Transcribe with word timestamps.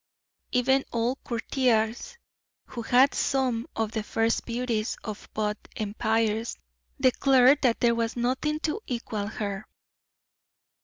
Even 0.51 0.83
old 0.91 1.23
courtiers, 1.23 2.17
who 2.65 2.81
had 2.81 3.13
seen 3.13 3.19
some 3.23 3.67
of 3.75 3.91
the 3.91 4.01
first 4.01 4.47
beauties 4.47 4.97
of 5.03 5.29
both 5.35 5.57
empires, 5.75 6.57
declared 6.99 7.59
there 7.61 7.93
was 7.93 8.15
nothing 8.17 8.59
to 8.61 8.81
equal 8.87 9.27
her. 9.27 9.67